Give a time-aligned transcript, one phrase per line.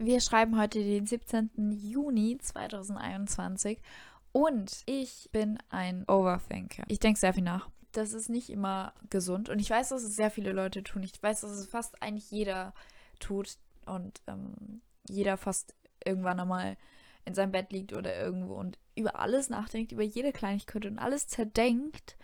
[0.00, 1.72] Wir schreiben heute den 17.
[1.72, 3.82] Juni 2021
[4.30, 6.84] und ich bin ein Overthinker.
[6.86, 7.68] Ich denke sehr viel nach.
[7.90, 11.02] Das ist nicht immer gesund und ich weiß, dass es sehr viele Leute tun.
[11.02, 12.74] Ich weiß, dass es fast eigentlich jeder
[13.18, 15.74] tut und ähm, jeder fast
[16.04, 16.76] irgendwann einmal
[17.24, 21.26] in seinem Bett liegt oder irgendwo und über alles nachdenkt, über jede Kleinigkeit und alles
[21.26, 22.16] zerdenkt.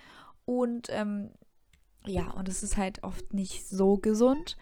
[0.45, 1.33] Und ähm,
[2.07, 4.57] ja, und es ist halt oft nicht so gesund.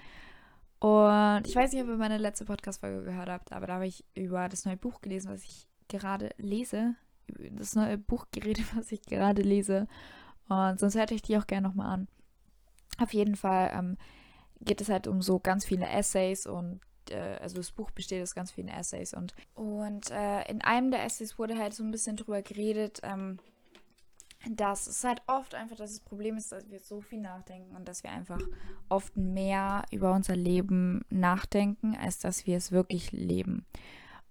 [0.82, 4.04] Und ich weiß nicht, ob ihr meine letzte Podcast-Folge gehört habt, aber da habe ich
[4.16, 6.96] über das neue Buch gelesen, was ich gerade lese.
[7.28, 9.86] Über das neue Buch geredet, was ich gerade lese.
[10.48, 12.08] Und sonst hätte ich die auch gerne nochmal an.
[12.98, 13.96] Auf jeden Fall ähm,
[14.60, 16.80] geht es halt um so ganz viele Essays und
[17.10, 21.04] äh, also das Buch besteht aus ganz vielen Essays und, und äh, in einem der
[21.04, 23.38] Essays wurde halt so ein bisschen drüber geredet, ähm,
[24.50, 28.02] dass es halt oft einfach das Problem ist, dass wir so viel nachdenken und dass
[28.02, 28.40] wir einfach
[28.88, 33.64] oft mehr über unser Leben nachdenken, als dass wir es wirklich leben.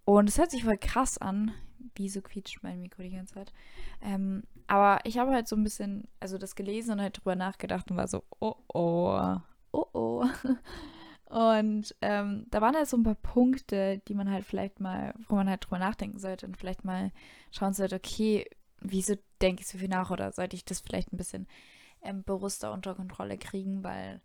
[0.05, 1.53] Und es hört sich voll krass an.
[1.95, 3.53] Wieso quietscht mein Mikro die ganze Zeit?
[4.01, 7.91] Ähm, aber ich habe halt so ein bisschen, also das gelesen und halt drüber nachgedacht
[7.91, 9.37] und war so, oh oh,
[9.71, 10.25] oh oh.
[11.31, 15.35] Und ähm, da waren halt so ein paar Punkte, die man halt vielleicht mal, wo
[15.35, 17.13] man halt drüber nachdenken sollte und vielleicht mal
[17.51, 18.49] schauen sollte, okay,
[18.81, 21.47] wieso denke ich so viel nach oder sollte ich das vielleicht ein bisschen
[22.01, 24.21] ähm, bewusster unter Kontrolle kriegen, weil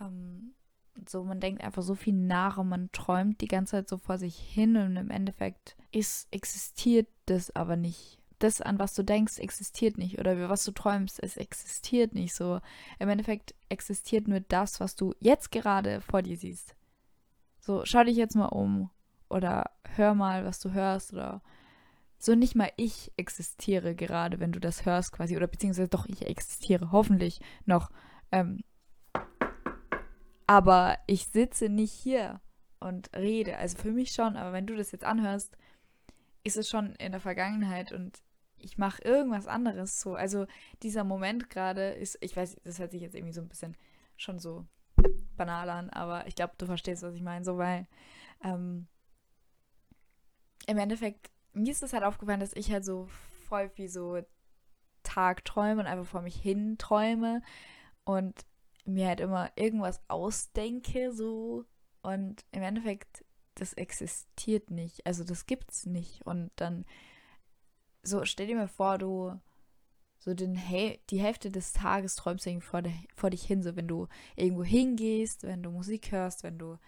[0.00, 0.54] ähm,
[1.08, 4.18] so man denkt einfach so viel nach und man träumt die ganze Zeit so vor
[4.18, 9.38] sich hin und im Endeffekt ist, existiert das aber nicht das, an was du denkst,
[9.38, 10.18] existiert nicht.
[10.18, 12.60] Oder was du träumst, es existiert nicht so.
[12.98, 16.74] Im Endeffekt existiert nur das, was du jetzt gerade vor dir siehst.
[17.60, 18.90] So, schau dich jetzt mal um.
[19.28, 21.12] Oder hör mal, was du hörst.
[21.12, 21.42] Oder
[22.22, 25.36] so nicht mal ich existiere gerade, wenn du das hörst quasi.
[25.36, 26.92] Oder beziehungsweise doch, ich existiere.
[26.92, 27.90] Hoffentlich noch.
[28.30, 28.62] Ähm,
[30.46, 32.40] aber ich sitze nicht hier
[32.78, 33.56] und rede.
[33.56, 35.56] Also für mich schon, aber wenn du das jetzt anhörst,
[36.44, 38.18] ist es schon in der Vergangenheit und
[38.56, 40.14] ich mache irgendwas anderes so.
[40.14, 40.46] Also
[40.82, 43.76] dieser Moment gerade ist, ich weiß, das hört sich jetzt irgendwie so ein bisschen
[44.16, 44.66] schon so
[45.36, 47.44] banal an, aber ich glaube, du verstehst, was ich meine.
[47.44, 47.86] So, weil
[48.44, 48.86] ähm,
[50.66, 53.08] im Endeffekt, mir ist es halt aufgefallen, dass ich halt so
[53.48, 54.20] voll wie so
[55.02, 57.42] Tagträume und einfach vor mich hin träume
[58.04, 58.46] und
[58.84, 61.64] mir halt immer irgendwas ausdenke, so.
[62.02, 63.24] Und im Endeffekt,
[63.54, 65.06] das existiert nicht.
[65.06, 66.24] Also das gibt's nicht.
[66.26, 66.84] Und dann
[68.02, 69.38] so, stell dir mal vor, du
[70.18, 70.54] so den
[71.10, 72.82] die Hälfte des Tages träumst irgendwie vor,
[73.14, 74.06] vor dich hin, so wenn du
[74.36, 76.78] irgendwo hingehst, wenn du Musik hörst, wenn du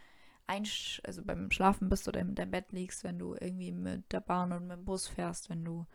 [0.53, 4.21] einsch also beim Schlafen bist oder in deinem Bett liegst, wenn du irgendwie mit der
[4.21, 5.87] Bahn und mit dem Bus fährst, wenn du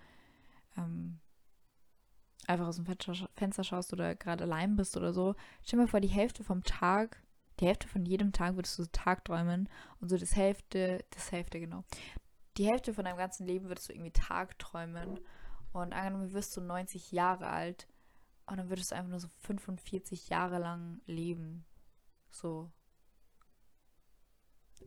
[0.77, 1.19] ähm,
[2.47, 2.85] einfach aus dem
[3.35, 5.35] Fenster schaust oder gerade allein bist oder so.
[5.63, 7.21] Stell dir vor, die Hälfte vom Tag,
[7.59, 9.69] die Hälfte von jedem Tag würdest du so Tagträumen
[9.99, 11.83] und so das Hälfte, das Hälfte genau,
[12.57, 15.19] die Hälfte von deinem ganzen Leben würdest du irgendwie tagträumen.
[15.73, 17.87] Und angenommen, wirst du 90 Jahre alt
[18.47, 21.65] und dann würdest du einfach nur so 45 Jahre lang leben.
[22.31, 22.71] So.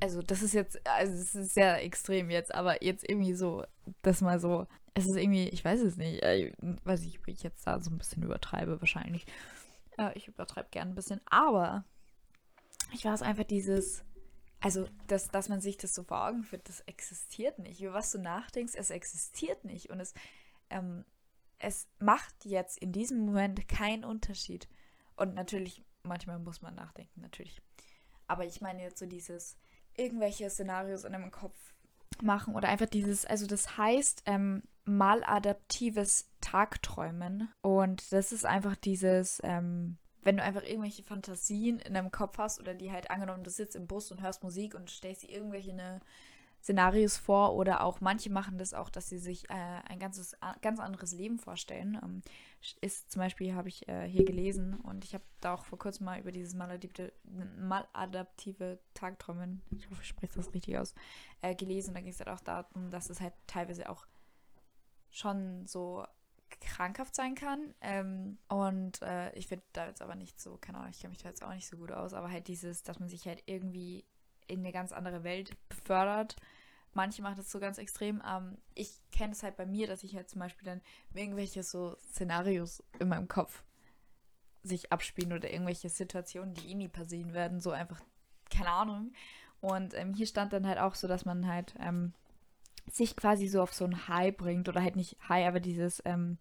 [0.01, 3.65] Also, das ist jetzt, also es ist sehr extrem jetzt, aber jetzt irgendwie so,
[4.03, 6.53] das mal so, es ist irgendwie, ich weiß es nicht, äh,
[6.85, 9.27] weiß ich, ob ich jetzt da so ein bisschen übertreibe, wahrscheinlich.
[9.99, 11.85] Äh, ich übertreibe gern ein bisschen, aber
[12.93, 14.05] ich war es einfach dieses,
[14.61, 17.81] also, dass, dass man sich das so vor Augen führt, das existiert nicht.
[17.81, 19.91] Über was du nachdenkst, es existiert nicht.
[19.91, 20.13] Und es,
[20.69, 21.05] ähm,
[21.59, 24.69] es macht jetzt in diesem Moment keinen Unterschied.
[25.17, 27.63] Und natürlich, manchmal muss man nachdenken, natürlich.
[28.27, 29.57] Aber ich meine jetzt so dieses,
[30.01, 31.57] irgendwelche Szenarios in einem Kopf
[32.23, 37.49] machen oder einfach dieses, also das heißt ähm, maladaptives Tagträumen.
[37.63, 42.61] Und das ist einfach dieses, ähm, wenn du einfach irgendwelche Fantasien in deinem Kopf hast
[42.61, 45.75] oder die halt angenommen, du sitzt im Bus und hörst Musik und stellst dir irgendwelche
[45.75, 46.01] ne
[46.63, 49.55] Szenarios vor oder auch manche machen das auch, dass sie sich äh,
[49.89, 51.99] ein ganzes, ganz anderes Leben vorstellen.
[52.03, 52.23] Ähm,
[52.83, 56.05] ist zum Beispiel, habe ich äh, hier gelesen und ich habe da auch vor kurzem
[56.05, 57.13] mal über dieses maladaptive,
[57.59, 60.95] maladaptive Tagträumen, ich hoffe, ich spreche das richtig aus,
[61.41, 61.95] äh, gelesen.
[61.95, 64.07] Da ging es halt auch darum, dass es halt teilweise auch
[65.09, 66.05] schon so
[66.61, 67.75] krankhaft sein kann.
[67.81, 71.23] Ähm, und äh, ich finde da jetzt aber nicht so, keine Ahnung, ich kenne mich
[71.23, 74.05] da jetzt auch nicht so gut aus, aber halt dieses, dass man sich halt irgendwie
[74.51, 76.37] in eine ganz andere Welt befördert.
[76.93, 78.23] Manche machen das so ganz extrem.
[78.29, 80.81] Ähm, ich kenne es halt bei mir, dass ich halt zum Beispiel dann
[81.15, 83.63] irgendwelche so Szenarios in meinem Kopf
[84.63, 88.01] sich abspielen oder irgendwelche Situationen, die eh nie passieren werden, so einfach,
[88.51, 89.13] keine Ahnung.
[89.61, 92.13] Und ähm, hier stand dann halt auch so, dass man halt ähm,
[92.91, 96.39] sich quasi so auf so ein High bringt oder halt nicht High, aber dieses, ähm,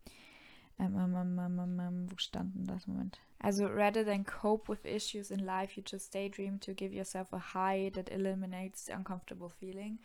[0.79, 2.87] Ähm, ähm, ähm, ähm, ähm, ähm wo standen das?
[2.87, 3.19] Moment.
[3.39, 7.53] Also, rather than cope with issues in life, you just daydream to give yourself a
[7.53, 9.99] high that eliminates the uncomfortable feeling.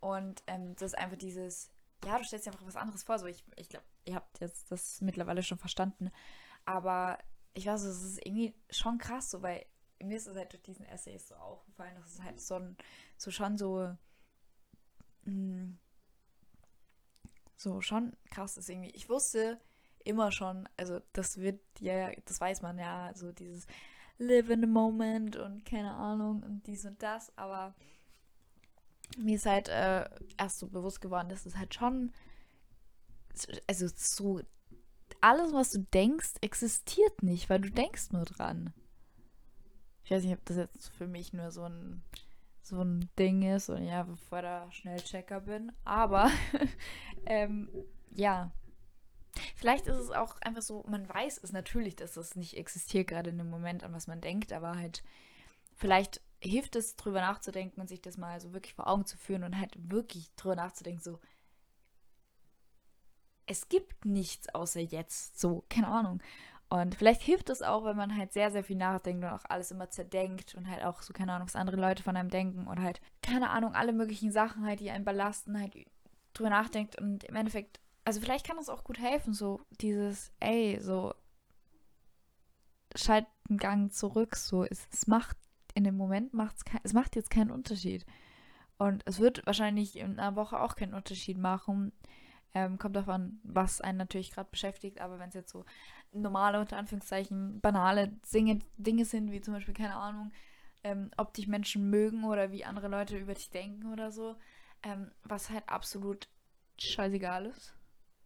[0.00, 1.70] Und das ist einfach dieses,
[2.04, 3.18] ja, du stellst dir einfach was anderes vor.
[3.18, 6.10] So, ich, ich glaube, ihr habt jetzt das mittlerweile schon verstanden.
[6.64, 7.18] Aber
[7.54, 9.64] ich weiß, es ist irgendwie schon krass, so, weil
[10.02, 12.76] mir ist es halt durch diesen Essays so aufgefallen, dass es halt so, ein,
[13.16, 13.96] so schon so,
[15.24, 15.78] mh, hm,
[17.56, 18.90] so schon krass ist irgendwie.
[18.90, 19.58] Ich wusste
[20.06, 23.66] immer schon, also das wird ja, das weiß man ja, so dieses
[24.18, 27.74] Live in the Moment und keine Ahnung und dies und das, aber
[29.18, 32.12] mir ist halt äh, erst so bewusst geworden, dass es halt schon,
[33.66, 34.40] also so,
[35.20, 38.72] alles, was du denkst, existiert nicht, weil du denkst nur dran.
[40.04, 42.02] Ich weiß nicht, ob das jetzt für mich nur so ein,
[42.62, 46.30] so ein Ding ist und ja, bevor da schnell Checker bin, aber
[47.26, 47.68] ähm,
[48.14, 48.52] ja.
[49.54, 53.30] Vielleicht ist es auch einfach so, man weiß es natürlich, dass es nicht existiert, gerade
[53.30, 55.02] in dem Moment, an was man denkt, aber halt,
[55.74, 59.44] vielleicht hilft es, drüber nachzudenken und sich das mal so wirklich vor Augen zu führen
[59.44, 61.20] und halt wirklich drüber nachzudenken, so,
[63.46, 66.20] es gibt nichts außer jetzt, so, keine Ahnung.
[66.68, 69.70] Und vielleicht hilft es auch, wenn man halt sehr, sehr viel nachdenkt und auch alles
[69.70, 72.82] immer zerdenkt und halt auch so, keine Ahnung, was andere Leute von einem denken und
[72.82, 75.74] halt, keine Ahnung, alle möglichen Sachen halt, die einen belasten, halt
[76.32, 80.78] drüber nachdenkt und im Endeffekt, also vielleicht kann das auch gut helfen, so dieses, ey,
[80.80, 81.12] so,
[82.94, 85.36] schalt einen Gang zurück, so, es, es macht
[85.74, 88.06] in dem Moment macht's kein, es macht jetzt keinen Unterschied.
[88.78, 91.92] Und es wird wahrscheinlich in einer Woche auch keinen Unterschied machen.
[92.54, 95.64] Ähm, kommt davon, was einen natürlich gerade beschäftigt, aber wenn es jetzt so
[96.12, 100.32] normale, unter Anführungszeichen, banale Dinge, Dinge sind, wie zum Beispiel, keine Ahnung,
[100.84, 104.36] ähm, ob dich Menschen mögen oder wie andere Leute über dich denken oder so,
[104.82, 106.28] ähm, was halt absolut
[106.78, 107.75] scheißegal ist.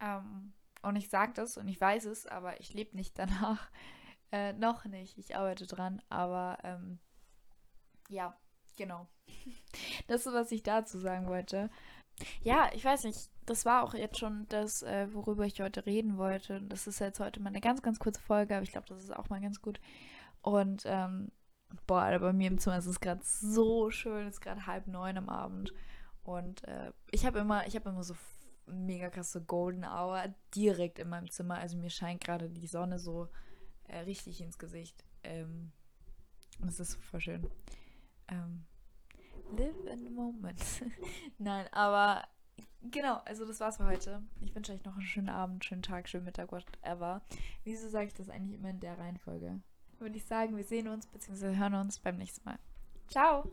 [0.01, 3.69] Ähm, und ich sage das und ich weiß es, aber ich lebe nicht danach.
[4.33, 5.17] Äh, noch nicht.
[5.17, 6.99] Ich arbeite dran, aber ähm,
[8.07, 8.33] ja,
[8.77, 9.09] genau.
[10.07, 11.69] Das ist, was ich dazu sagen wollte.
[12.41, 13.29] Ja, ich weiß nicht.
[13.45, 16.61] Das war auch jetzt schon das, äh, worüber ich heute reden wollte.
[16.61, 19.13] Das ist jetzt heute mal eine ganz, ganz kurze Folge, aber ich glaube, das ist
[19.13, 19.81] auch mal ganz gut.
[20.41, 21.31] Und, ähm,
[21.85, 24.27] boah, bei mir im Zimmer ist es gerade so schön.
[24.27, 25.73] Es ist gerade halb neun am Abend.
[26.23, 28.15] Und äh, ich habe immer, ich habe immer so
[28.65, 31.55] mega krasse Golden Hour direkt in meinem Zimmer.
[31.55, 33.27] Also mir scheint gerade die Sonne so
[33.87, 35.03] äh, richtig ins Gesicht.
[35.23, 35.71] Ähm,
[36.59, 37.47] das ist voll schön.
[38.27, 38.65] Ähm,
[39.55, 40.61] live in the moment.
[41.37, 42.27] Nein, aber
[42.81, 44.21] genau, also das war's für heute.
[44.41, 47.21] Ich wünsche euch noch einen schönen Abend, schönen Tag, schönen Mittag, whatever.
[47.63, 49.59] Wieso sage ich das eigentlich immer in der Reihenfolge?
[49.99, 51.55] Würde ich sagen, wir sehen uns bzw.
[51.55, 52.59] hören uns beim nächsten Mal.
[53.07, 53.51] Ciao!